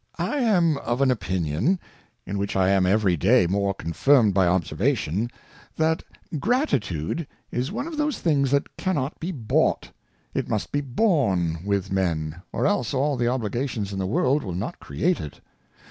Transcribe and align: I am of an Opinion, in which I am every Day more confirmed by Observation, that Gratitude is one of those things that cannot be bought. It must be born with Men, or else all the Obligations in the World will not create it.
I 0.17 0.37
am 0.39 0.77
of 0.79 1.01
an 1.01 1.11
Opinion, 1.11 1.79
in 2.25 2.39
which 2.39 2.55
I 2.55 2.69
am 2.69 2.87
every 2.87 3.15
Day 3.15 3.45
more 3.45 3.71
confirmed 3.75 4.33
by 4.33 4.47
Observation, 4.47 5.29
that 5.75 6.01
Gratitude 6.39 7.27
is 7.51 7.71
one 7.71 7.85
of 7.85 7.97
those 7.97 8.17
things 8.17 8.49
that 8.49 8.77
cannot 8.77 9.19
be 9.19 9.31
bought. 9.31 9.91
It 10.33 10.49
must 10.49 10.71
be 10.71 10.81
born 10.81 11.59
with 11.63 11.91
Men, 11.91 12.41
or 12.51 12.65
else 12.65 12.95
all 12.95 13.15
the 13.15 13.27
Obligations 13.27 13.93
in 13.93 13.99
the 13.99 14.07
World 14.07 14.43
will 14.43 14.55
not 14.55 14.79
create 14.79 15.19
it. 15.21 15.39